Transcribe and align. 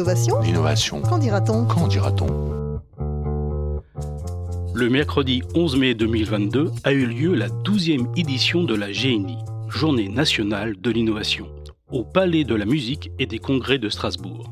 L'innovation 0.00 0.40
L'innovation. 0.40 1.02
Qu'en 1.02 1.18
dira-t-on 1.18 1.66
Qu'en 1.66 1.86
dira-t-on 1.86 2.80
Le 4.72 4.88
mercredi 4.88 5.42
11 5.54 5.76
mai 5.76 5.94
2022 5.94 6.70
a 6.84 6.92
eu 6.92 7.04
lieu 7.04 7.34
la 7.34 7.48
12e 7.48 8.06
édition 8.18 8.64
de 8.64 8.74
la 8.74 8.92
GNI, 8.92 9.36
Journée 9.68 10.08
nationale 10.08 10.80
de 10.80 10.90
l'innovation, 10.90 11.48
au 11.92 12.02
Palais 12.02 12.44
de 12.44 12.54
la 12.54 12.64
musique 12.64 13.10
et 13.18 13.26
des 13.26 13.38
congrès 13.38 13.78
de 13.78 13.90
Strasbourg. 13.90 14.50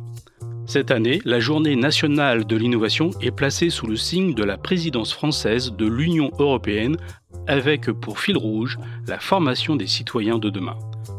Cette 0.66 0.90
année, 0.90 1.22
la 1.24 1.40
Journée 1.40 1.76
nationale 1.76 2.44
de 2.44 2.56
l'innovation 2.56 3.08
est 3.22 3.30
placée 3.30 3.70
sous 3.70 3.86
le 3.86 3.96
signe 3.96 4.34
de 4.34 4.44
la 4.44 4.58
présidence 4.58 5.14
française 5.14 5.72
de 5.72 5.86
l'Union 5.86 6.30
européenne 6.38 6.98
avec 7.46 7.90
pour 7.90 8.20
fil 8.20 8.36
rouge 8.36 8.78
la 9.06 9.18
formation 9.18 9.76
des 9.76 9.86
citoyens 9.86 10.36
de 10.36 10.50
demain. 10.50 10.76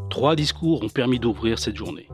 Trois 0.08 0.36
discours 0.36 0.84
ont 0.84 0.88
permis 0.88 1.18
d'ouvrir 1.18 1.58
cette 1.58 1.76
journée. 1.76 2.06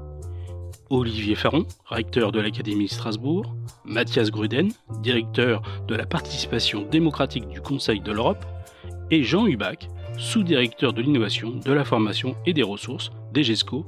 Olivier 0.90 1.34
Faron, 1.34 1.66
recteur 1.86 2.30
de 2.30 2.40
l'Académie 2.40 2.88
Strasbourg, 2.88 3.56
Mathias 3.84 4.30
Gruden, 4.30 4.70
directeur 5.02 5.62
de 5.88 5.94
la 5.96 6.06
participation 6.06 6.82
démocratique 6.82 7.48
du 7.48 7.60
Conseil 7.60 8.00
de 8.00 8.12
l'Europe, 8.12 8.44
et 9.10 9.24
Jean 9.24 9.46
Hubac, 9.46 9.88
sous-directeur 10.16 10.92
de 10.92 11.02
l'innovation, 11.02 11.50
de 11.50 11.72
la 11.72 11.84
formation 11.84 12.36
et 12.46 12.52
des 12.52 12.62
ressources, 12.62 13.10
DGESCO, 13.34 13.84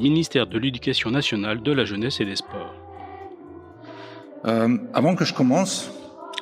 ministère 0.00 0.46
de 0.46 0.58
l'Éducation 0.58 1.10
nationale, 1.10 1.62
de 1.62 1.72
la 1.72 1.84
jeunesse 1.84 2.20
et 2.20 2.24
des 2.24 2.36
sports. 2.36 2.74
Euh, 4.46 4.76
avant 4.94 5.14
que 5.14 5.24
je 5.24 5.34
commence, 5.34 5.92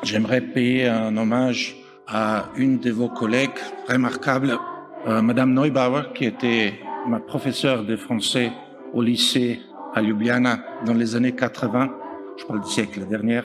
j'aimerais 0.03 0.41
payer 0.41 0.87
un 0.87 1.17
hommage 1.17 1.77
à 2.07 2.47
une 2.57 2.79
de 2.79 2.91
vos 2.91 3.09
collègues 3.09 3.59
remarquables, 3.89 4.59
euh, 5.07 5.21
Madame 5.21 5.53
Neubauer, 5.53 6.13
qui 6.15 6.25
était 6.25 6.81
ma 7.07 7.21
professeure 7.21 7.85
de 7.85 7.97
français 7.97 8.53
au 8.95 9.03
lycée 9.03 9.61
à 9.99 10.03
Ljubljana 10.03 10.61
dans 10.87 10.95
les 10.95 11.17
années 11.17 11.35
80, 11.35 11.91
je 12.39 12.45
parle 12.45 12.61
du 12.61 12.71
siècle 12.71 13.07
dernier, 13.07 13.41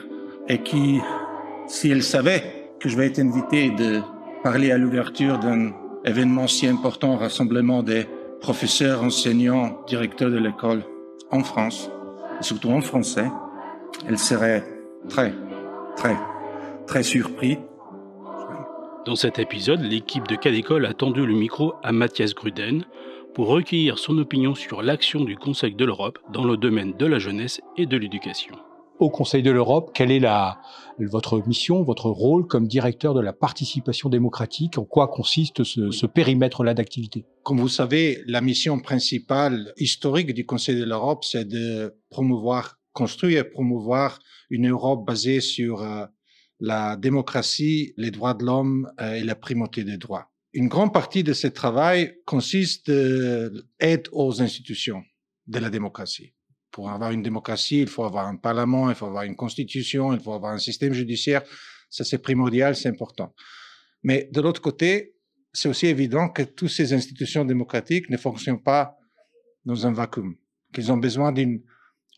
et 0.48 0.58
qui, 0.62 1.00
si 1.66 1.90
elle 1.90 2.02
savait 2.02 2.70
que 2.78 2.88
je 2.88 2.96
vais 2.96 3.06
être 3.06 3.18
invité 3.18 3.70
de 3.70 4.00
parler 4.42 4.70
à 4.70 4.78
l'ouverture 4.78 5.38
d'un 5.38 5.72
événement 6.04 6.46
si 6.46 6.66
important, 6.66 7.16
rassemblement 7.16 7.82
des 7.82 8.06
professeurs, 8.40 9.02
enseignants, 9.02 9.80
directeurs 9.86 10.30
de 10.30 10.38
l'école 10.38 10.82
en 11.30 11.42
France, 11.42 11.90
et 12.40 12.44
surtout 12.44 12.70
en 12.70 12.80
français, 12.80 13.26
elle 14.06 14.18
serait 14.18 14.64
très, 15.08 15.34
très, 15.96 16.16
très 16.86 17.02
surpris. 17.02 17.58
Dans 19.06 19.16
cet 19.16 19.38
épisode, 19.38 19.80
l'équipe 19.80 20.28
de 20.28 20.36
Cadécole 20.36 20.86
a 20.86 20.94
tendu 20.94 21.26
le 21.26 21.34
micro 21.34 21.74
à 21.82 21.92
Mathias 21.92 22.34
Gruden 22.34 22.84
pour 23.34 23.48
recueillir 23.48 23.98
son 23.98 24.16
opinion 24.18 24.54
sur 24.54 24.80
l'action 24.82 25.24
du 25.24 25.36
Conseil 25.36 25.74
de 25.74 25.84
l'Europe 25.84 26.18
dans 26.32 26.44
le 26.44 26.56
domaine 26.56 26.96
de 26.96 27.04
la 27.04 27.18
jeunesse 27.18 27.60
et 27.76 27.84
de 27.84 27.96
l'éducation. 27.96 28.54
Au 29.00 29.10
Conseil 29.10 29.42
de 29.42 29.50
l'Europe, 29.50 29.90
quelle 29.92 30.12
est 30.12 30.20
la, 30.20 30.60
votre 31.00 31.44
mission, 31.48 31.82
votre 31.82 32.08
rôle 32.08 32.46
comme 32.46 32.68
directeur 32.68 33.12
de 33.12 33.20
la 33.20 33.32
participation 33.32 34.08
démocratique? 34.08 34.78
En 34.78 34.84
quoi 34.84 35.08
consiste 35.08 35.64
ce, 35.64 35.90
ce 35.90 36.06
périmètre-là 36.06 36.74
d'activité? 36.74 37.26
Comme 37.42 37.58
vous 37.58 37.68
savez, 37.68 38.22
la 38.28 38.40
mission 38.40 38.78
principale 38.78 39.72
historique 39.78 40.32
du 40.32 40.46
Conseil 40.46 40.78
de 40.78 40.84
l'Europe, 40.84 41.24
c'est 41.24 41.44
de 41.44 41.92
promouvoir 42.10 42.76
construire 42.92 43.40
et 43.40 43.44
promouvoir 43.44 44.20
une 44.48 44.70
Europe 44.70 45.04
basée 45.04 45.40
sur 45.40 45.82
euh, 45.82 46.06
la 46.60 46.96
démocratie, 46.96 47.94
les 47.96 48.12
droits 48.12 48.34
de 48.34 48.44
l'homme 48.44 48.88
euh, 49.00 49.14
et 49.14 49.24
la 49.24 49.34
primauté 49.34 49.82
des 49.82 49.98
droits. 49.98 50.30
Une 50.54 50.68
grande 50.68 50.92
partie 50.94 51.24
de 51.24 51.32
ce 51.32 51.48
travail 51.48 52.14
consiste 52.24 52.88
d'aide 52.88 54.08
aux 54.12 54.40
institutions 54.40 55.02
de 55.48 55.58
la 55.58 55.68
démocratie. 55.68 56.32
Pour 56.70 56.90
avoir 56.90 57.10
une 57.10 57.22
démocratie, 57.22 57.80
il 57.80 57.88
faut 57.88 58.04
avoir 58.04 58.28
un 58.28 58.36
parlement, 58.36 58.88
il 58.88 58.94
faut 58.94 59.06
avoir 59.06 59.24
une 59.24 59.34
constitution, 59.34 60.12
il 60.12 60.20
faut 60.20 60.32
avoir 60.32 60.52
un 60.52 60.58
système 60.58 60.92
judiciaire. 60.92 61.42
Ça, 61.90 62.04
c'est 62.04 62.18
primordial, 62.18 62.76
c'est 62.76 62.88
important. 62.88 63.34
Mais 64.04 64.28
de 64.32 64.40
l'autre 64.40 64.60
côté, 64.60 65.16
c'est 65.52 65.68
aussi 65.68 65.88
évident 65.88 66.28
que 66.28 66.42
toutes 66.42 66.70
ces 66.70 66.92
institutions 66.92 67.44
démocratiques 67.44 68.08
ne 68.08 68.16
fonctionnent 68.16 68.62
pas 68.62 68.96
dans 69.64 69.88
un 69.88 69.92
vacuum, 69.92 70.36
qu'ils 70.72 70.92
ont 70.92 70.98
besoin 70.98 71.32
d'un 71.32 71.56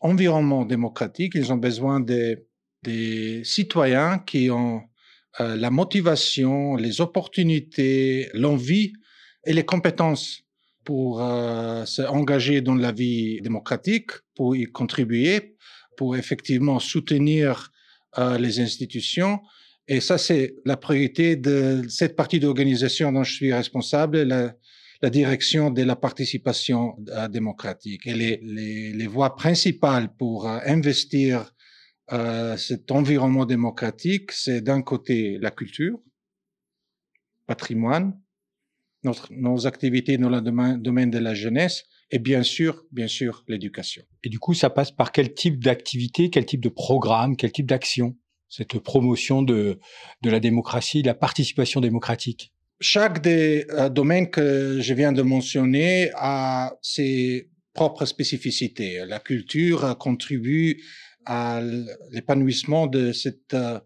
environnement 0.01 0.63
démocratique, 0.63 1.33
ils 1.33 1.51
ont 1.51 1.57
besoin 1.57 1.99
des 1.99 3.43
citoyens 3.43 4.19
qui 4.19 4.51
ont 4.51 4.83
euh, 5.39 5.55
la 5.55 5.69
motivation, 5.69 6.75
les 6.75 6.99
opportunités, 6.99 8.29
l'envie 8.33 8.93
et 9.45 9.53
les 9.53 9.65
compétences 9.65 10.43
pour 10.83 11.21
euh, 11.21 11.85
s'engager 11.85 12.61
dans 12.61 12.73
la 12.73 12.91
vie 12.91 13.39
démocratique, 13.41 14.11
pour 14.35 14.55
y 14.55 14.65
contribuer, 14.65 15.55
pour 15.95 16.17
effectivement 16.17 16.79
soutenir 16.79 17.71
euh, 18.17 18.37
les 18.39 18.59
institutions. 18.59 19.39
Et 19.87 19.99
ça, 19.99 20.17
c'est 20.17 20.55
la 20.65 20.75
priorité 20.75 21.35
de 21.35 21.83
cette 21.87 22.15
partie 22.15 22.39
d'organisation 22.39 23.11
dont 23.11 23.23
je 23.23 23.33
suis 23.33 23.53
responsable, 23.53 24.23
la, 24.23 24.53
direction 25.11 25.69
de 25.69 25.83
la 25.83 25.95
participation 25.95 26.95
démocratique. 27.29 28.07
Et 28.07 28.41
les, 28.41 29.07
voies 29.07 29.35
principales 29.35 30.09
pour 30.17 30.47
investir 30.47 31.53
euh, 32.11 32.55
cet 32.57 32.91
environnement 32.91 33.45
démocratique, 33.45 34.31
c'est 34.31 34.61
d'un 34.61 34.81
côté 34.81 35.37
la 35.39 35.51
culture, 35.51 35.99
patrimoine, 37.45 38.19
notre, 39.03 39.31
nos 39.31 39.67
activités 39.67 40.17
dans 40.17 40.29
le 40.29 40.41
domaine, 40.41 40.81
domaine 40.81 41.11
de 41.11 41.17
la 41.17 41.33
jeunesse 41.33 41.85
et 42.09 42.19
bien 42.19 42.43
sûr, 42.43 42.85
bien 42.91 43.07
sûr, 43.07 43.43
l'éducation. 43.47 44.03
Et 44.23 44.29
du 44.29 44.39
coup, 44.39 44.53
ça 44.53 44.69
passe 44.69 44.91
par 44.91 45.11
quel 45.11 45.33
type 45.33 45.61
d'activité, 45.63 46.29
quel 46.29 46.45
type 46.45 46.61
de 46.61 46.69
programme, 46.69 47.35
quel 47.35 47.51
type 47.51 47.67
d'action, 47.67 48.15
cette 48.47 48.79
promotion 48.79 49.41
de, 49.41 49.79
de 50.21 50.29
la 50.29 50.39
démocratie, 50.39 51.01
de 51.01 51.07
la 51.07 51.15
participation 51.15 51.81
démocratique? 51.81 52.53
Chaque 52.79 53.21
des 53.21 53.65
euh, 53.71 53.89
domaines 53.89 54.29
que 54.29 54.79
je 54.79 54.93
viens 54.93 55.11
de 55.11 55.21
mentionner 55.21 56.11
a 56.15 56.77
ses 56.81 57.49
propres 57.73 58.05
spécificités. 58.05 59.03
La 59.05 59.19
culture 59.19 59.97
contribue 59.97 60.81
à 61.27 61.61
l'épanouissement 62.11 62.87
de 62.87 63.11
cet 63.11 63.53
euh, 63.53 63.79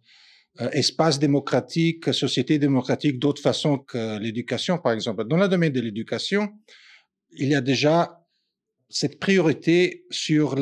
espace 0.74 1.18
démocratique, 1.18 2.14
société 2.14 2.60
démocratique 2.60 3.18
d'autre 3.18 3.42
façon 3.42 3.80
que 3.80 4.20
l'éducation, 4.20 4.78
par 4.78 4.92
exemple. 4.94 5.26
Dans 5.26 5.38
le 5.38 5.48
domaine 5.48 5.74
de 5.74 5.82
l'éducation, 5.82 6.50
il 7.32 7.48
y 7.48 7.56
a 7.56 7.62
déjà 7.62 8.22
cette 8.90 9.20
priorité 9.20 10.06
sur 10.12 10.56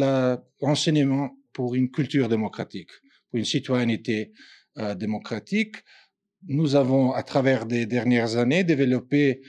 l'enseignement 0.61 1.31
pour 1.51 1.75
une 1.75 1.91
culture 1.91 2.29
démocratique, 2.29 2.91
pour 3.29 3.39
une 3.39 3.45
citoyenneté 3.45 4.31
euh, 4.77 4.95
démocratique. 4.95 5.75
Nous 6.47 6.75
avons, 6.75 7.11
à 7.11 7.23
travers 7.23 7.65
des 7.65 7.85
dernières 7.85 8.37
années, 8.37 8.63
développé 8.63 9.41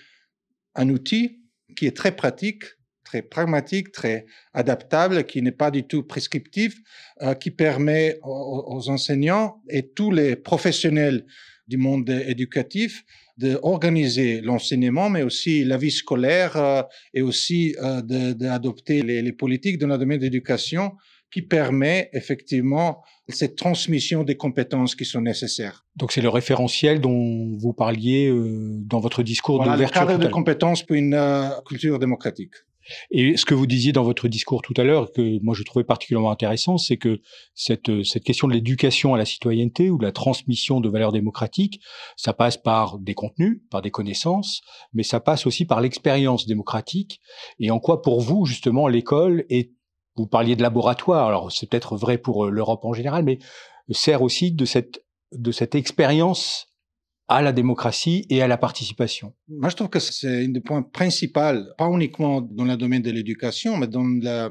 un 0.74 0.88
outil 0.88 1.42
qui 1.76 1.86
est 1.86 1.96
très 1.96 2.16
pratique, 2.16 2.64
très 3.10 3.22
pragmatique, 3.22 3.90
très 3.90 4.26
adaptable, 4.54 5.24
qui 5.24 5.42
n'est 5.42 5.58
pas 5.64 5.72
du 5.72 5.82
tout 5.82 6.04
prescriptif, 6.04 6.80
euh, 7.22 7.34
qui 7.34 7.50
permet 7.50 8.20
aux, 8.22 8.64
aux, 8.68 8.88
enseignants 8.88 9.60
et 9.68 9.88
tous 9.88 10.12
les 10.12 10.36
professionnels 10.36 11.26
du 11.66 11.76
monde 11.76 12.08
éducatif 12.08 13.04
d'organiser 13.36 14.40
l'enseignement, 14.42 15.08
mais 15.10 15.22
aussi 15.22 15.64
la 15.64 15.76
vie 15.76 15.90
scolaire 15.90 16.56
euh, 16.56 16.82
et 17.12 17.22
aussi 17.22 17.74
euh, 17.82 18.00
d'adopter 18.34 19.02
les, 19.02 19.22
les, 19.22 19.32
politiques 19.32 19.78
dans 19.78 19.88
le 19.88 19.98
domaine 19.98 20.18
de 20.18 20.24
l'éducation 20.24 20.92
qui 21.32 21.42
permet 21.42 22.10
effectivement 22.12 23.02
cette 23.28 23.56
transmission 23.56 24.24
des 24.24 24.36
compétences 24.36 24.94
qui 24.94 25.04
sont 25.04 25.20
nécessaires. 25.20 25.84
Donc 25.96 26.12
c'est 26.12 26.20
le 26.20 26.28
référentiel 26.28 27.00
dont 27.00 27.56
vous 27.56 27.72
parliez 27.72 28.28
euh, 28.28 28.78
dans 28.80 29.00
votre 29.00 29.22
discours 29.22 29.56
voilà, 29.56 29.72
d'ouverture. 29.72 30.02
Le 30.02 30.06
cadre 30.08 30.24
de 30.24 30.28
compétences 30.28 30.82
pour 30.82 30.96
une 30.96 31.14
euh, 31.14 31.48
culture 31.66 31.98
démocratique. 31.98 32.54
Et 33.10 33.36
ce 33.36 33.44
que 33.44 33.54
vous 33.54 33.66
disiez 33.66 33.92
dans 33.92 34.02
votre 34.02 34.28
discours 34.28 34.62
tout 34.62 34.74
à 34.76 34.84
l'heure, 34.84 35.12
que 35.12 35.42
moi 35.42 35.54
je 35.54 35.62
trouvais 35.62 35.84
particulièrement 35.84 36.30
intéressant, 36.30 36.78
c'est 36.78 36.96
que 36.96 37.20
cette, 37.54 38.04
cette 38.04 38.24
question 38.24 38.48
de 38.48 38.52
l'éducation 38.52 39.14
à 39.14 39.18
la 39.18 39.24
citoyenneté 39.24 39.90
ou 39.90 39.98
de 39.98 40.04
la 40.04 40.12
transmission 40.12 40.80
de 40.80 40.88
valeurs 40.88 41.12
démocratiques, 41.12 41.80
ça 42.16 42.32
passe 42.32 42.56
par 42.56 42.98
des 42.98 43.14
contenus, 43.14 43.60
par 43.70 43.82
des 43.82 43.90
connaissances, 43.90 44.60
mais 44.92 45.02
ça 45.02 45.20
passe 45.20 45.46
aussi 45.46 45.64
par 45.64 45.80
l'expérience 45.80 46.46
démocratique. 46.46 47.20
Et 47.58 47.70
en 47.70 47.78
quoi, 47.78 48.02
pour 48.02 48.20
vous, 48.20 48.46
justement, 48.46 48.88
l'école 48.88 49.44
est, 49.48 49.72
vous 50.16 50.26
parliez 50.26 50.56
de 50.56 50.62
laboratoire, 50.62 51.26
alors 51.26 51.52
c'est 51.52 51.68
peut-être 51.68 51.96
vrai 51.96 52.18
pour 52.18 52.46
l'Europe 52.46 52.84
en 52.84 52.92
général, 52.92 53.24
mais 53.24 53.38
sert 53.92 54.22
aussi 54.22 54.52
de 54.52 54.64
cette, 54.64 55.04
de 55.32 55.52
cette 55.52 55.74
expérience 55.74 56.66
à 57.30 57.40
la 57.42 57.52
démocratie 57.52 58.26
et 58.28 58.42
à 58.42 58.48
la 58.48 58.58
participation. 58.58 59.32
Moi, 59.48 59.68
je 59.70 59.76
trouve 59.76 59.88
que 59.88 60.00
c'est 60.00 60.44
un 60.46 60.48
des 60.48 60.60
points 60.60 60.82
principaux, 60.82 61.54
pas 61.78 61.88
uniquement 61.88 62.40
dans 62.40 62.64
le 62.64 62.76
domaine 62.76 63.02
de 63.02 63.12
l'éducation, 63.12 63.76
mais 63.76 63.86
dans 63.86 64.04
la 64.20 64.50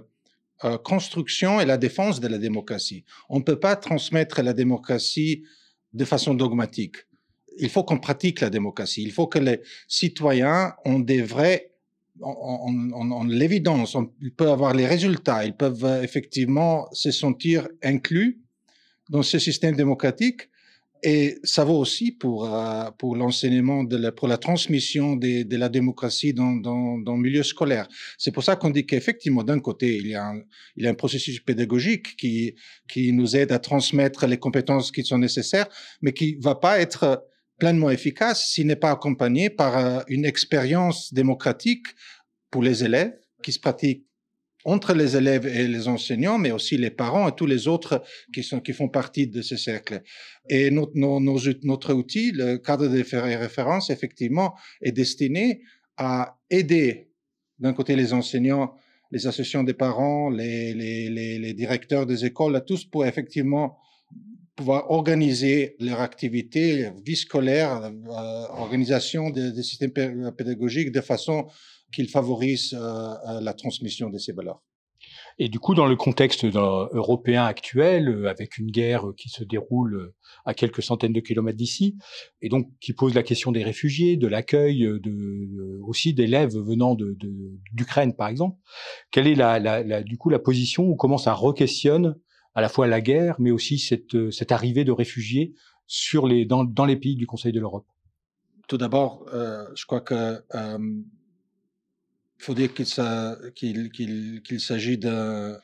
euh, 0.64 0.78
construction 0.78 1.60
et 1.60 1.66
la 1.66 1.78
défense 1.78 2.22
de 2.22 2.30
la 2.30 2.38
démocratie. 2.38 3.04
On 3.28 3.40
ne 3.40 3.44
peut 3.44 3.60
pas 3.60 3.76
transmettre 3.76 4.42
la 4.42 4.54
démocratie 4.54 5.44
de 5.92 6.06
façon 6.06 6.34
dogmatique. 6.34 6.96
Il 7.58 7.70
faut 7.70 7.84
qu'on 7.84 8.00
pratique 8.00 8.40
la 8.40 8.50
démocratie. 8.50 9.04
Il 9.04 9.12
faut 9.12 9.28
que 9.28 9.40
les 9.40 9.60
citoyens 9.90 10.74
ont 10.86 11.00
des 11.00 11.22
vraies 11.22 11.74
en, 12.22 13.26
l'évidence, 13.26 13.96
ils 14.22 14.34
peuvent 14.34 14.52
avoir 14.52 14.74
les 14.74 14.86
résultats, 14.86 15.46
ils 15.46 15.56
peuvent 15.56 15.86
euh, 15.86 16.02
effectivement 16.02 16.88
se 16.92 17.12
sentir 17.12 17.68
inclus 17.82 18.42
dans 19.10 19.24
ce 19.24 19.40
système 19.40 19.76
démocratique. 19.76 20.49
Et 21.02 21.38
ça 21.44 21.64
vaut 21.64 21.78
aussi 21.78 22.12
pour 22.12 22.54
euh, 22.54 22.92
pour 22.98 23.16
l'enseignement 23.16 23.86
pour 24.18 24.28
la 24.28 24.38
transmission 24.38 25.16
de, 25.16 25.56
la 25.56 25.70
démocratie 25.70 26.34
dans, 26.34 26.54
dans, 26.54 26.98
dans 26.98 27.16
le 27.16 27.22
milieu 27.22 27.44
scolaire. 27.44 27.88
C'est 28.18 28.32
pour 28.32 28.44
ça 28.44 28.58
qu'on 28.58 28.70
dit 28.70 28.86
qu'effectivement 28.86 29.44
d'un 29.44 29.60
côté 29.60 29.96
il 29.96 30.08
y 30.08 30.16
a 30.16 30.26
un, 30.26 30.42
il 30.76 30.84
y 30.84 30.88
a 30.88 30.90
un 30.90 30.96
processus 30.96 31.40
pédagogique 31.40 32.18
qui 32.18 32.56
qui 32.90 33.14
nous 33.14 33.38
aide 33.38 33.54
à 33.54 33.60
transmettre 33.60 34.28
les 34.28 34.38
compétences 34.38 34.92
qui 34.92 35.04
sont 35.06 35.18
nécessaires, 35.18 35.68
mais 36.02 36.12
qui 36.12 36.36
va 36.42 36.56
pas 36.56 36.80
être 36.80 37.24
pleinement 37.60 37.90
efficace 37.90 38.50
s'il 38.50 38.68
n'est 38.68 38.76
pas 38.76 38.92
accompagné 38.92 39.50
par 39.50 39.78
euh, 39.78 40.02
une 40.08 40.26
expérience 40.26 41.14
démocratique 41.14 41.88
pour 42.52 42.62
les 42.62 42.84
élèves 42.84 43.14
qui 43.42 43.52
se 43.52 43.60
pratique 43.60 44.09
entre 44.66 44.94
les 44.94 45.16
élèves 45.16 45.48
et 45.48 45.68
les 45.68 45.88
enseignants, 45.88 46.38
mais 46.38 46.52
aussi 46.52 46.78
les 46.78 46.90
parents 46.90 47.30
et 47.30 47.36
tous 47.36 47.46
les 47.46 47.68
autres 47.68 48.04
qui, 48.34 48.44
sont, 48.44 48.60
qui 48.60 48.74
font 48.74 48.90
partie 48.90 49.28
de 49.28 49.42
ce 49.42 49.56
cercle. 49.56 50.04
Et 50.50 50.70
notre, 50.72 51.94
outil, 51.94 52.32
le 52.32 52.58
cadre 52.58 52.88
de 52.88 53.38
référence, 53.38 53.90
effectivement, 53.90 54.56
est 54.82 54.92
destiné 54.92 55.62
à 55.98 56.38
aider 56.50 57.10
d'un 57.60 57.74
côté 57.74 57.96
les 57.96 58.14
enseignants, 58.14 58.76
les 59.12 59.28
associations 59.28 59.64
des 59.64 59.74
parents, 59.74 60.30
les, 60.30 60.74
les, 60.74 61.10
les, 61.10 61.54
directeurs 61.54 62.06
des 62.06 62.26
écoles, 62.26 62.56
à 62.56 62.62
tous 62.62 62.86
pour 62.86 63.06
effectivement 63.06 63.78
pouvoir 64.56 64.92
organiser 64.92 65.76
leur 65.80 66.02
activité, 66.02 66.92
vie 67.06 67.16
scolaire, 67.16 67.82
euh, 67.82 68.46
organisation 68.50 69.30
des, 69.30 69.64
systèmes 69.64 69.94
pédagogiques 70.38 70.92
de 70.92 71.02
façon 71.02 71.48
qu'ils 71.92 72.10
favorisent 72.10 72.74
euh, 72.74 73.14
euh, 73.28 73.42
la 73.42 73.54
transmission 73.54 74.10
de 74.10 74.18
ces 74.18 74.32
valeurs. 74.34 74.62
Et 75.38 75.48
du 75.48 75.60
coup, 75.60 75.74
dans 75.74 75.86
le 75.86 75.96
contexte 75.96 76.44
européen 76.44 77.46
actuel, 77.46 78.28
avec 78.28 78.58
une 78.58 78.70
guerre 78.70 79.06
qui 79.16 79.30
se 79.30 79.46
déroule 79.46 80.14
à 80.44 80.54
quelques 80.54 80.84
centaines 80.84 81.14
de 81.14 81.22
kilomètres 81.22 81.58
d'ici, 81.58 81.96
et 82.42 82.50
donc 82.50 82.68
qui 82.82 82.92
pose 82.92 83.16
la 83.16 83.24
question 83.24 83.54
des 83.54 83.64
réfugiés, 83.64 84.18
de 84.18 84.28
l'accueil, 84.28 84.80
de, 84.80 85.80
aussi 85.84 86.14
d'élèves 86.14 86.58
venant 86.58 86.94
de, 86.96 87.18
d'Ukraine, 87.72 88.14
par 88.14 88.28
exemple, 88.28 88.58
quelle 89.12 89.28
est 89.28 89.36
la, 89.36 89.60
la, 89.60 89.82
la, 89.84 90.04
du 90.04 90.18
coup 90.18 90.30
la 90.30 90.40
position 90.40 90.84
ou 90.84 90.98
comment 90.98 91.18
ça 91.18 91.34
re-questionne 91.34 92.16
à 92.54 92.62
la 92.62 92.70
fois 92.70 92.88
la 92.88 93.00
guerre, 93.00 93.36
mais 93.40 93.52
aussi 93.52 93.80
cette, 93.80 94.16
euh, 94.16 94.32
cette 94.32 94.52
arrivée 94.52 94.84
de 94.84 94.92
réfugiés 94.92 95.54
sur 95.88 96.28
les, 96.28 96.46
dans, 96.46 96.64
dans 96.66 96.86
les 96.86 96.98
pays 96.98 97.16
du 97.16 97.26
Conseil 97.26 97.54
de 97.54 97.60
l'Europe? 97.60 97.86
Tout 98.68 98.78
d'abord, 98.78 99.26
euh, 99.34 99.66
je 99.76 99.86
crois 99.86 100.02
que 100.02 100.44
euh, 100.54 100.78
faut 102.40 102.54
dire 102.54 102.74
qu'il 102.74 102.86
s'agit 104.60 104.98
d'un, 104.98 105.60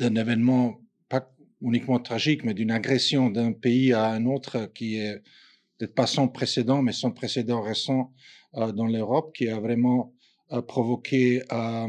événement 0.00 0.80
pas 1.08 1.30
uniquement 1.60 2.00
tragique, 2.00 2.44
mais 2.44 2.54
d'une 2.54 2.70
agression 2.70 3.30
d'un 3.30 3.52
pays 3.52 3.92
à 3.92 4.06
un 4.06 4.24
autre 4.26 4.72
qui 4.74 4.96
est 4.96 5.22
peut-être 5.76 5.94
pas 5.94 6.06
sans 6.06 6.28
précédent, 6.28 6.82
mais 6.82 6.92
sans 6.92 7.10
précédent 7.10 7.60
récent 7.60 8.12
euh, 8.56 8.72
dans 8.72 8.86
l'Europe, 8.86 9.34
qui 9.34 9.48
a 9.48 9.60
vraiment 9.60 10.14
euh, 10.52 10.62
provoqué 10.62 11.42
euh, 11.52 11.88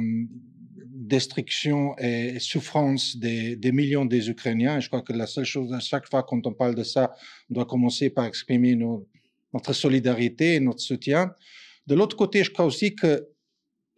destruction 0.75 1.97
et 1.97 2.39
souffrance 2.39 3.15
des, 3.17 3.55
des, 3.55 3.71
millions 3.71 4.05
des 4.05 4.29
Ukrainiens. 4.29 4.77
Et 4.77 4.81
je 4.81 4.89
crois 4.89 5.01
que 5.01 5.13
la 5.13 5.27
seule 5.27 5.45
chose, 5.45 5.71
à 5.73 5.79
chaque 5.79 6.09
fois 6.09 6.23
quand 6.23 6.45
on 6.45 6.53
parle 6.53 6.75
de 6.75 6.83
ça, 6.83 7.13
on 7.49 7.53
doit 7.53 7.65
commencer 7.65 8.09
par 8.09 8.25
exprimer 8.25 8.75
notre 8.75 9.73
solidarité 9.73 10.55
et 10.55 10.59
notre 10.59 10.81
soutien. 10.81 11.31
De 11.87 11.95
l'autre 11.95 12.17
côté, 12.17 12.43
je 12.43 12.51
crois 12.51 12.65
aussi 12.65 12.95
que 12.95 13.29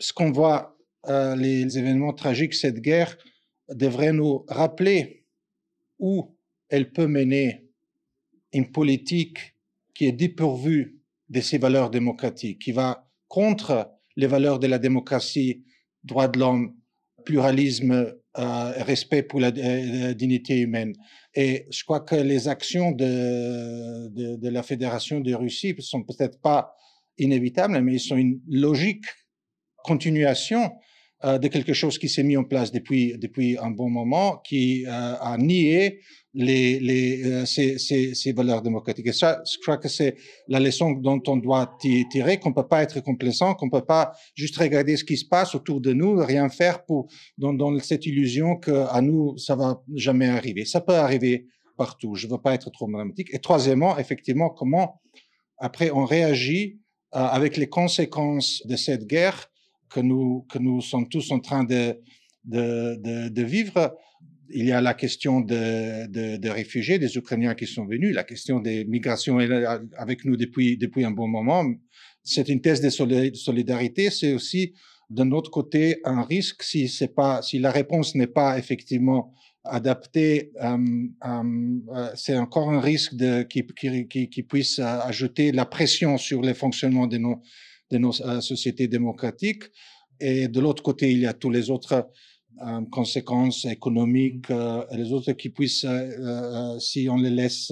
ce 0.02 0.12
qu'on 0.12 0.32
voit, 0.32 0.76
euh, 1.08 1.36
les, 1.36 1.78
événements 1.78 2.14
tragiques, 2.14 2.56
cette 2.56 2.80
guerre, 2.80 3.18
devrait 3.70 4.12
nous 4.12 4.44
rappeler 4.48 5.26
où 6.00 6.36
elle 6.70 6.92
peut 6.92 7.08
mener 7.08 7.70
une 8.52 8.72
politique 8.72 9.56
qui 9.94 10.06
est 10.06 10.12
dépourvue 10.12 11.00
de 11.30 11.40
ses 11.40 11.58
valeurs 11.58 11.90
démocratiques, 11.90 12.60
qui 12.60 12.72
va 12.72 13.08
contre 13.28 13.90
les 14.18 14.28
valeurs 14.28 14.60
de 14.60 14.68
la 14.68 14.80
démocratie, 14.80 15.64
droits 16.04 16.28
de 16.28 16.40
l'homme, 16.40 16.76
pluralisme, 17.24 18.14
euh, 18.38 18.72
respect 18.84 19.24
pour 19.24 19.40
la, 19.40 19.50
euh, 19.50 20.14
dignité 20.14 20.60
humaine. 20.60 20.94
Et 21.36 21.68
je 21.70 21.84
crois 21.84 22.02
que 22.02 22.16
les 22.16 22.48
actions 22.48 22.92
de, 22.92 24.08
de, 24.10 24.50
la 24.50 24.64
Fédération 24.64 25.20
de 25.20 25.34
Russie 25.34 25.76
sont 25.80 26.04
peut-être 26.04 26.42
pas 26.42 26.74
inévitables, 27.18 27.80
mais 27.82 27.94
ils 27.94 28.00
sont 28.00 28.18
une 28.18 28.42
logique 28.50 29.06
continuation 29.84 30.72
euh, 31.24 31.38
de 31.38 31.48
quelque 31.50 31.74
chose 31.74 32.00
qui 32.00 32.10
s'est 32.10 32.24
mis 32.24 32.36
en 32.36 32.44
place 32.44 32.72
depuis 32.72 33.16
depuis 33.16 33.56
un 33.60 33.70
bon 33.70 33.92
moment, 33.92 34.38
qui 34.38 34.88
euh, 34.88 34.90
a 34.90 35.38
nié 35.38 36.00
les, 36.34 36.80
les 36.80 37.24
euh, 37.24 37.46
ces, 37.46 37.78
ces, 37.78 38.34
valeurs 38.34 38.64
démocratiques. 38.64 39.06
Et 39.06 39.14
ça, 39.14 39.40
je 39.46 39.60
crois 39.62 39.78
que 39.78 39.88
c'est 39.88 40.16
la 40.48 40.60
leçon 40.60 40.94
dont 40.94 41.22
on 41.28 41.38
doit 41.38 41.78
tirer, 42.10 42.40
qu'on 42.40 42.54
peut 42.54 42.68
pas 42.68 42.82
être 42.82 43.02
complaisant, 43.02 43.54
qu'on 43.54 43.70
peut 43.70 43.86
pas 43.86 44.14
juste 44.34 44.58
regarder 44.58 44.98
ce 44.98 45.04
qui 45.04 45.16
se 45.16 45.26
passe 45.26 45.54
autour 45.54 45.80
de 45.80 45.94
nous, 45.94 46.16
rien 46.16 46.50
faire 46.50 46.84
pour 46.86 47.08
dans, 47.38 47.78
cette 47.82 48.08
illusion 48.08 48.56
que 48.56 48.88
à 48.90 49.00
nous 49.02 49.38
ça 49.38 49.56
va 49.56 49.80
jamais 49.94 50.28
arriver. 50.28 50.66
Ça 50.66 50.82
peut 50.82 50.96
arriver 50.96 51.46
partout. 51.78 52.16
Je 52.16 52.26
veux 52.28 52.42
pas 52.42 52.56
être 52.56 52.72
trop 52.72 52.90
dramatique. 52.90 53.28
Et 53.32 53.38
troisièmement, 53.38 53.96
effectivement, 54.00 54.50
comment 54.50 55.00
après 55.60 55.92
on 55.92 56.06
réagit 56.06 56.80
avec 57.12 57.58
les 57.58 57.68
conséquences 57.68 58.66
de 58.66 58.76
cette 58.76 59.06
guerre 59.06 59.52
que 59.92 60.00
nous, 60.00 60.46
que 60.50 60.58
nous 60.58 60.82
sommes 60.82 61.08
tous 61.10 61.32
en 61.32 61.40
train 61.40 61.64
de, 61.64 61.98
de, 62.46 63.44
vivre. 63.44 63.96
Il 64.54 64.66
y 64.66 64.72
a 64.72 64.82
la 64.82 64.94
question 64.94 65.42
de, 65.42 66.08
de, 66.38 66.50
réfugiés, 66.50 67.00
des 67.00 67.16
Ukrainiens 67.18 67.56
qui 67.56 67.68
sont 67.68 67.86
venus, 67.86 68.14
la 68.14 68.24
question 68.24 68.60
des 68.60 68.86
migrations 68.86 69.38
avec 69.98 70.26
nous 70.26 70.38
depuis, 70.38 70.78
depuis 70.78 71.06
un 71.06 71.12
bon 71.12 71.28
moment. 71.28 71.66
C'est 72.24 72.50
une 72.50 72.62
thèse 72.62 72.82
de 72.82 72.90
solidarité, 72.90 74.10
c'est 74.10 74.34
aussi 74.34 74.74
d'un 75.10 75.32
autre 75.32 75.52
côté 75.52 76.00
un 76.06 76.24
risque 76.24 76.64
si 76.64 76.90
pas 77.16 77.42
si 77.42 77.60
la 77.60 77.72
réponse 77.72 78.16
n'est 78.16 78.28
pas 78.28 78.58
effectivement 78.58 79.34
adaptée, 79.64 80.52
euh, 80.64 80.78
euh, 81.26 82.10
c'est 82.16 82.38
encore 82.38 82.70
un 82.72 82.80
risque 82.80 83.14
qui, 83.48 83.66
qui, 84.08 84.30
qui, 84.30 84.44
puisse 84.44 84.80
ajouter 84.80 85.52
la 85.52 85.66
pression 85.66 86.18
sur 86.18 86.42
le 86.42 86.54
fonctionnement 86.54 87.06
de 87.08 87.18
nos 87.18 87.42
de 87.92 87.98
nos 87.98 88.22
euh, 88.22 88.42
sociétés 88.42 88.88
démocratiques. 88.88 89.64
Et 90.20 90.48
de 90.48 90.60
l'autre 90.60 90.84
côté, 90.84 91.12
il 91.12 91.20
y 91.20 91.26
a 91.26 91.34
tous 91.34 91.50
les 91.50 91.70
autres 91.70 92.08
euh, 92.62 92.82
conséquences 92.92 93.66
économiques, 93.66 94.50
euh, 94.52 94.86
les 94.92 95.12
autres 95.14 95.32
qui 95.34 95.50
puissent, 95.50 95.86
si 96.80 97.10
on 97.10 97.18
les 97.18 97.30
laisse 97.30 97.72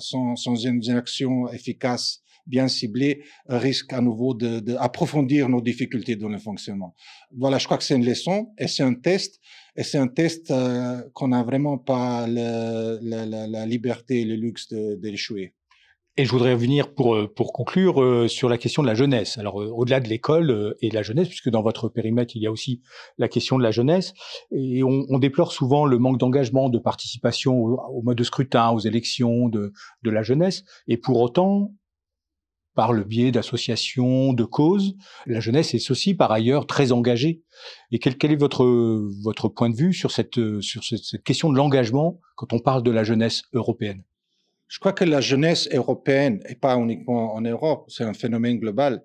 sans, 0.00 0.36
sans 0.36 0.56
une 0.56 0.90
action 0.90 1.50
efficace, 1.52 2.22
bien 2.46 2.68
ciblée, 2.68 3.24
risquent 3.48 3.92
à 3.92 4.00
nouveau 4.00 4.32
d'approfondir 4.32 5.46
de, 5.46 5.52
nos 5.52 5.60
difficultés 5.60 6.14
dans 6.14 6.28
le 6.28 6.38
fonctionnement. 6.38 6.94
Voilà, 7.36 7.58
je 7.58 7.64
crois 7.64 7.76
que 7.76 7.82
c'est 7.82 7.96
une 7.96 8.06
leçon 8.06 8.52
et 8.56 8.68
c'est 8.68 8.84
un 8.84 8.94
test. 8.94 9.40
Et 9.76 9.82
c'est 9.82 9.98
un 9.98 10.06
test 10.06 10.52
qu'on 11.12 11.28
n'a 11.28 11.42
vraiment 11.42 11.76
pas 11.76 12.26
le, 12.28 12.98
la, 13.02 13.26
la, 13.26 13.46
la, 13.48 13.66
liberté 13.66 14.22
et 14.22 14.24
le 14.24 14.36
luxe 14.36 14.72
d'échouer. 14.72 15.54
Et 16.18 16.24
je 16.24 16.30
voudrais 16.30 16.54
revenir 16.54 16.94
pour, 16.94 17.14
euh, 17.14 17.28
pour 17.28 17.52
conclure 17.52 18.02
euh, 18.02 18.26
sur 18.26 18.48
la 18.48 18.56
question 18.56 18.80
de 18.80 18.86
la 18.86 18.94
jeunesse. 18.94 19.36
Alors, 19.36 19.60
euh, 19.60 19.68
au-delà 19.68 20.00
de 20.00 20.08
l'école 20.08 20.74
et 20.80 20.88
de 20.88 20.94
la 20.94 21.02
jeunesse, 21.02 21.28
puisque 21.28 21.50
dans 21.50 21.60
votre 21.60 21.90
périmètre, 21.90 22.34
il 22.36 22.42
y 22.42 22.46
a 22.46 22.50
aussi 22.50 22.80
la 23.18 23.28
question 23.28 23.58
de 23.58 23.62
la 23.62 23.70
jeunesse, 23.70 24.14
et 24.50 24.82
on, 24.82 25.04
on 25.10 25.18
déplore 25.18 25.52
souvent 25.52 25.84
le 25.84 25.98
manque 25.98 26.16
d'engagement, 26.16 26.70
de 26.70 26.78
participation 26.78 27.54
au, 27.54 28.00
mode 28.02 28.16
de 28.16 28.24
scrutin, 28.24 28.70
aux 28.70 28.78
élections 28.78 29.50
de, 29.50 29.74
de 30.02 30.10
la 30.10 30.22
jeunesse, 30.22 30.64
et 30.88 30.96
pour 30.96 31.20
autant, 31.20 31.74
par 32.74 32.94
le 32.94 33.04
biais 33.04 33.30
d'associations, 33.30 34.32
de 34.32 34.44
causes, 34.44 34.96
la 35.26 35.40
jeunesse 35.40 35.74
est 35.74 35.90
aussi 35.90 36.14
par 36.14 36.32
ailleurs 36.32 36.66
très 36.66 36.92
engagée. 36.92 37.42
Et 37.90 37.98
quel, 37.98 38.16
quel 38.16 38.32
est 38.32 38.36
votre, 38.36 38.64
votre 39.22 39.48
point 39.48 39.68
de 39.68 39.76
vue 39.76 39.92
sur 39.92 40.10
cette, 40.10 40.60
sur 40.60 40.82
cette, 40.84 41.04
cette 41.04 41.22
question 41.22 41.50
de 41.50 41.56
l'engagement 41.56 42.20
quand 42.36 42.52
on 42.52 42.58
parle 42.58 42.82
de 42.82 42.90
la 42.90 43.04
jeunesse 43.04 43.42
européenne? 43.52 44.02
Je 44.68 44.78
crois 44.78 44.92
que 44.92 45.04
la 45.04 45.20
jeunesse 45.20 45.68
européenne, 45.72 46.40
et 46.48 46.54
pas 46.54 46.76
uniquement 46.76 47.34
en 47.34 47.40
Europe, 47.40 47.86
c'est 47.88 48.04
un 48.04 48.14
phénomène 48.14 48.58
global, 48.58 49.04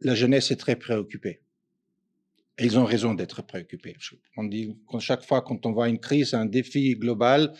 la 0.00 0.14
jeunesse 0.14 0.50
est 0.50 0.56
très 0.56 0.76
préoccupée. 0.76 1.40
Et 2.58 2.66
ils 2.66 2.78
ont 2.78 2.84
raison 2.84 3.14
d'être 3.14 3.42
préoccupés. 3.42 3.96
On 4.36 4.44
dit 4.44 4.76
qu'à 4.90 4.98
chaque 5.00 5.24
fois 5.24 5.42
quand 5.42 5.66
on 5.66 5.72
voit 5.72 5.88
une 5.88 5.98
crise, 5.98 6.34
un 6.34 6.46
défi 6.46 6.94
global, 6.94 7.52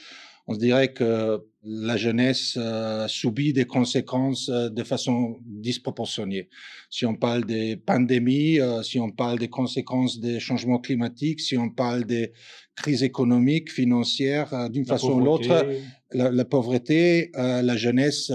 on 0.47 0.55
se 0.55 0.59
dirait 0.59 0.93
que 0.93 1.43
la 1.63 1.97
jeunesse 1.97 2.59
euh, 2.61 3.09
subit 3.09 3.55
des 3.55 3.65
conséquences 3.65 4.51
euh, 4.51 4.69
de 4.69 4.85
façon 4.85 5.39
disproportionnée. 5.47 6.51
Si 6.91 7.07
on 7.07 7.15
parle 7.15 7.47
des 7.47 7.77
pandémies, 7.77 8.61
euh, 8.61 8.83
si 8.83 9.01
on 9.01 9.11
parle 9.11 9.39
des 9.39 9.49
conséquences 9.49 10.21
des 10.21 10.41
changements 10.41 10.79
climatiques, 10.79 11.41
si 11.41 11.57
on 11.57 11.71
parle 11.71 12.05
des 12.05 12.33
crises 12.77 13.03
économiques, 13.03 13.73
financières, 13.73 14.69
d'une 14.69 14.85
façon 14.85 15.13
ou 15.13 15.21
l'autre, 15.21 15.67
la, 16.15 16.45
pauvreté, 16.45 17.31
la 17.35 17.77
jeunesse 17.77 18.31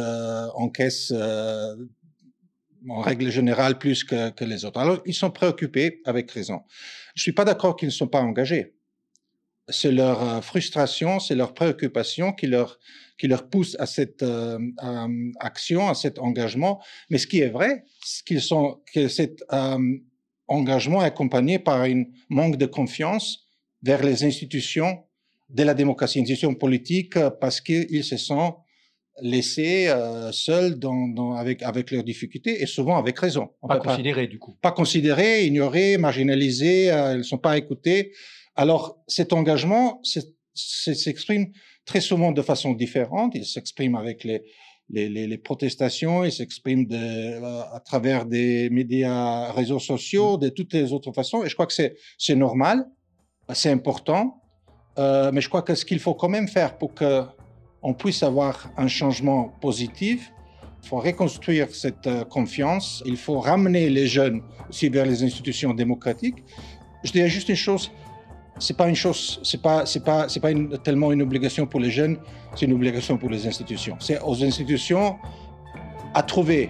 encaisse 0.56 1.12
en 2.88 3.02
règle 3.02 3.30
générale 3.30 3.78
plus 3.78 4.04
que, 4.04 4.44
les 4.44 4.66
autres. 4.66 4.80
Alors, 4.80 5.02
ils 5.06 5.14
sont 5.14 5.32
préoccupés 5.32 6.02
avec 6.06 6.32
raison. 6.32 6.62
Je 7.16 7.22
suis 7.22 7.34
pas 7.34 7.46
d'accord 7.46 7.76
qu'ils 7.76 7.90
ne 7.90 7.94
sont 7.94 8.08
pas 8.08 8.22
engagés. 8.22 8.76
C'est 9.68 9.92
leur 9.92 10.24
euh, 10.24 10.42
frustration, 10.42 11.20
c'est 11.20 11.36
leur 11.36 11.54
préoccupation 11.54 12.34
qui 12.34 12.48
leur 12.48 12.80
qui 13.20 13.28
leur 13.28 13.50
pousse 13.50 13.76
à 13.80 13.86
cette 13.86 14.24
euh, 14.24 14.58
action, 15.42 15.90
à 15.90 15.94
cet 15.94 16.20
engagement. 16.20 16.82
Mais 17.10 17.18
ce 17.18 17.28
qui 17.28 17.42
est 17.42 17.50
vrai, 17.50 17.84
c'est 18.04 18.24
qu'ils 18.26 18.42
sont 18.42 18.82
que 18.94 19.10
cet 19.10 19.44
euh, 19.52 19.98
engagement 20.48 21.02
est 21.02 21.08
accompagné 21.08 21.60
par 21.60 21.82
un 21.82 22.06
manque 22.30 22.56
de 22.56 22.66
confiance 22.66 23.50
vers 23.84 24.02
les 24.02 24.24
institutions 24.24 25.04
de 25.50 25.64
la 25.64 25.74
démocratie, 25.74 26.20
institutions 26.20 26.54
politiques, 26.54 27.18
parce 27.40 27.60
qu'ils 27.62 28.04
se 28.04 28.18
sont 28.18 28.56
laissés 29.22 29.88
euh, 29.88 30.32
seuls 30.32 30.80
dans, 30.80 31.08
dans, 31.08 31.34
avec, 31.34 31.62
avec 31.64 31.92
leurs 31.92 32.04
difficultés 32.04 32.62
et 32.62 32.66
souvent 32.66 32.98
avec 32.98 33.20
raison. 33.20 33.50
On 33.62 33.68
pas 33.68 33.80
considérés 33.80 34.28
du 34.28 34.40
coup. 34.40 34.56
Pas 34.62 34.72
considérés, 34.72 35.46
ignorés, 35.46 35.98
marginalisés, 35.98 36.92
euh, 36.92 37.14
ils 37.14 37.20
ne 37.20 37.24
sont 37.24 37.38
pas 37.38 37.58
écoutés. 37.58 38.14
Alors 38.56 39.02
cet 39.08 39.34
engagement 39.34 40.02
s'exprime 40.54 41.52
très 41.86 42.02
souvent 42.02 42.32
de 42.32 42.42
façon 42.42 42.74
différente. 42.74 43.34
Il 43.36 43.46
s'exprime 43.46 43.96
avec 43.96 44.24
les, 44.24 44.44
les, 44.90 45.10
les, 45.10 45.28
les, 45.28 45.38
protestations, 45.38 46.24
il 46.24 46.32
s'exprime 46.32 46.88
euh, 46.92 47.62
à 47.74 47.80
travers 47.80 48.26
des 48.26 48.70
médias, 48.70 49.52
réseaux 49.52 49.80
sociaux, 49.80 50.38
de 50.38 50.50
toutes 50.50 50.74
les 50.74 50.94
autres 50.94 51.12
façons. 51.12 51.44
Et 51.44 51.50
je 51.50 51.54
crois 51.54 51.68
que 51.68 51.74
c'est 51.74 52.36
normal, 52.36 52.86
c'est 53.54 53.72
important. 53.72 54.39
Euh, 55.00 55.32
mais 55.34 55.42
je 55.42 55.48
crois 55.48 55.62
que 55.62 55.76
ce 55.76 55.86
qu'il 55.86 56.00
faut 56.00 56.14
quand 56.14 56.30
même 56.30 56.48
faire 56.48 56.78
pour 56.78 56.94
que 56.94 57.24
on 57.82 57.94
puisse 57.94 58.24
avoir 58.24 58.70
un 58.78 58.90
changement 58.90 59.54
positif. 59.62 60.34
Il 60.84 60.90
faut 60.90 61.00
reconstruire 61.00 61.68
cette 61.72 62.08
euh, 62.08 62.26
confiance. 62.26 63.02
Il 63.06 63.16
faut 63.16 63.40
ramener 63.40 63.90
les 63.90 64.08
jeunes 64.08 64.42
aussi 64.70 64.90
vers 64.90 65.06
les 65.06 65.24
institutions 65.24 65.74
démocratiques. 65.74 66.44
Je 67.04 67.12
dirais 67.12 67.30
juste 67.30 67.48
une 67.48 67.56
chose. 67.56 67.92
C'est 68.60 68.76
pas 68.76 68.90
une 68.90 68.96
chose, 68.96 69.40
c'est 69.42 69.62
pas, 69.62 69.86
c'est 69.86 70.04
pas, 70.04 70.28
c'est 70.28 70.42
pas 70.42 70.50
tellement 70.84 71.14
une 71.14 71.22
obligation 71.22 71.66
pour 71.66 71.80
les 71.80 71.90
jeunes, 71.90 72.18
c'est 72.56 72.66
une 72.66 72.74
obligation 72.74 73.18
pour 73.18 73.30
les 73.30 73.48
institutions. 73.48 73.96
C'est 74.02 74.20
aux 74.20 74.44
institutions 74.44 75.16
à 76.14 76.24
trouver 76.24 76.70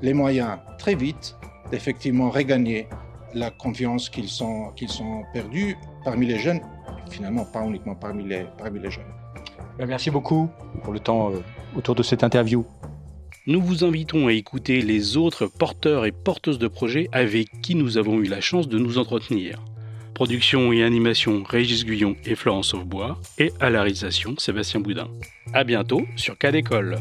les 0.00 0.14
moyens 0.14 0.56
très 0.78 0.94
vite 0.94 1.36
d'effectivement 1.70 2.30
regagner 2.30 2.88
la 3.34 3.50
confiance 3.50 4.08
qu'ils 4.08 4.30
sont, 4.30 4.70
qu'ils 4.76 4.88
sont 4.88 5.24
perdus 5.34 5.76
parmi 6.04 6.24
les 6.24 6.38
jeunes, 6.38 6.60
finalement 7.10 7.44
pas 7.44 7.64
uniquement 7.64 7.94
parmi 7.94 8.24
les, 8.24 8.46
parmi 8.58 8.80
les 8.80 8.90
jeunes. 8.90 9.04
Ben, 9.78 9.86
merci 9.86 10.10
beaucoup 10.10 10.48
pour 10.82 10.92
le 10.92 11.00
temps 11.00 11.32
euh, 11.32 11.40
autour 11.76 11.94
de 11.94 12.02
cette 12.02 12.24
interview. 12.24 12.64
Nous 13.46 13.60
vous 13.60 13.84
invitons 13.84 14.28
à 14.28 14.32
écouter 14.32 14.80
les 14.80 15.16
autres 15.16 15.46
porteurs 15.46 16.06
et 16.06 16.12
porteuses 16.12 16.58
de 16.58 16.68
projets 16.68 17.08
avec 17.12 17.48
qui 17.60 17.74
nous 17.74 17.98
avons 17.98 18.20
eu 18.20 18.24
la 18.24 18.40
chance 18.40 18.68
de 18.68 18.78
nous 18.78 18.96
entretenir. 18.98 19.62
Production 20.14 20.72
et 20.72 20.84
animation 20.84 21.42
Régis 21.42 21.84
Guyon 21.84 22.16
et 22.24 22.36
Florence 22.36 22.68
Sauvebois 22.68 23.18
et 23.38 23.52
à 23.60 23.68
la 23.68 23.82
réalisation 23.82 24.34
Sébastien 24.38 24.80
Boudin. 24.80 25.08
À 25.52 25.64
bientôt 25.64 26.02
sur 26.16 26.38
Cas 26.38 26.52
d'école. 26.52 26.98